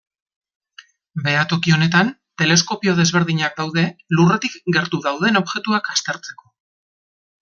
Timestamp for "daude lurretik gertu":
3.61-5.03